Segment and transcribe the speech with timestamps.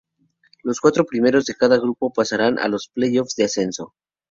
[0.63, 3.93] Los cuatro primeros de cada grupo pasarán a los play-offs de ascenso.